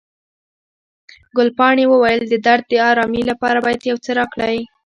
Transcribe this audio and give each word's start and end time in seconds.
ګلپاڼې 1.37 1.85
وویل، 1.89 2.21
د 2.29 2.33
درد 2.45 2.63
د 2.69 2.73
آرامي 2.89 3.21
لپاره 3.31 3.57
باید 3.65 3.81
یو 3.89 3.97
څه 4.05 4.11
راکړئ. 4.19 4.57